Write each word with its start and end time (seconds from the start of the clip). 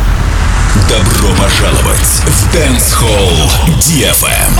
Добро 0.88 1.30
пожаловать 1.34 2.22
в 2.24 2.54
Dance 2.54 2.94
Hall 3.00 3.50
DFM. 3.80 4.54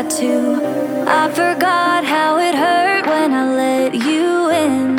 I 0.00 1.28
forgot 1.34 2.04
how 2.04 2.38
it 2.38 2.54
hurt 2.54 3.04
when 3.04 3.32
I 3.32 3.52
let 3.52 3.94
you 3.94 4.48
in. 4.48 4.96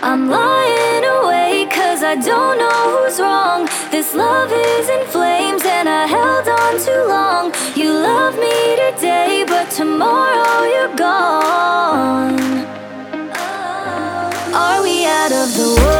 I'm 0.00 0.28
lying 0.30 1.04
awake 1.04 1.70
cause 1.70 2.04
I 2.04 2.14
don't 2.14 2.58
know 2.58 2.82
who's 2.94 3.18
wrong. 3.18 3.68
This 3.90 4.14
love 4.14 4.52
is 4.52 4.88
in 4.88 5.04
flames 5.08 5.64
and 5.64 5.88
I 5.88 6.06
held 6.06 6.48
on 6.48 6.78
too 6.78 7.04
long. 7.08 7.52
You 7.74 7.92
love 7.92 8.38
me 8.38 8.76
today, 8.76 9.44
but 9.48 9.68
tomorrow 9.72 10.62
you're 10.72 10.94
gone. 10.94 12.38
Are 14.54 14.80
we 14.80 15.06
out 15.06 15.32
of 15.32 15.56
the 15.56 15.68
woods? 15.74 15.99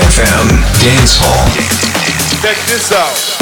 FM 0.00 0.48
Dance 0.82 1.18
Hall. 1.20 1.46
Check 2.40 2.56
this 2.66 2.90
out. 2.92 3.39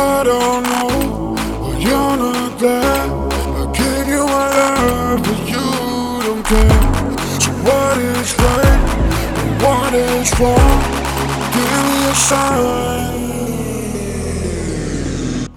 I 0.00 0.22
don't 0.24 0.62
know 0.62 1.34
why 1.60 1.76
you're 1.76 2.16
not 2.16 2.58
there. 2.58 3.06
I 3.60 3.70
give 3.76 4.08
you 4.08 4.24
my 4.24 4.48
love, 4.56 5.20
but 5.26 5.40
you 5.52 5.66
don't 6.24 6.42
care. 6.50 6.80
So 7.44 7.50
what 7.68 7.98
is 7.98 8.30
right 8.38 8.80
and 9.40 9.52
what 9.62 9.92
is 9.92 10.30
wrong? 10.40 10.80
Give 11.52 11.72
me 11.88 11.98
a 12.08 12.14
sign. 12.14 13.20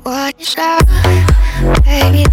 Watch 0.03 0.57
out, 0.57 0.85
baby. 1.85 2.32